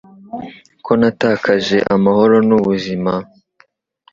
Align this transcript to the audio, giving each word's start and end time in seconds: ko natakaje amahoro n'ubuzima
ko 0.85 0.91
natakaje 0.99 1.77
amahoro 1.95 2.35
n'ubuzima 2.47 3.13